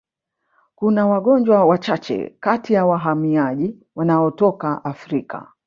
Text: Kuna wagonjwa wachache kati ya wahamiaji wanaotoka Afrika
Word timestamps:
Kuna 0.75 1.07
wagonjwa 1.07 1.65
wachache 1.65 2.35
kati 2.39 2.73
ya 2.73 2.85
wahamiaji 2.85 3.79
wanaotoka 3.95 4.85
Afrika 4.85 5.51